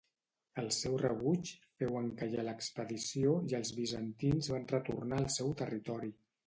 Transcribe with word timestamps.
El 0.61 0.69
seu 0.77 0.95
rebuig 1.01 1.51
féu 1.81 1.99
encallar 2.01 2.47
l'expedició 2.49 3.37
i 3.53 3.59
els 3.61 3.77
bizantins 3.83 4.53
van 4.57 4.69
retornar 4.77 5.23
al 5.25 5.35
seu 5.41 5.59
territori. 5.65 6.17